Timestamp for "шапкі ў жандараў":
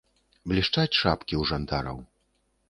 1.01-2.01